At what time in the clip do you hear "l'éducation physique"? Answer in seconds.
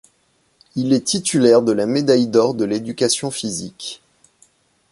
2.65-4.01